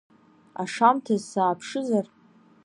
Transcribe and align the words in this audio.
Ашамҭаз 0.61 1.21
сааԥшызар… 1.31 2.05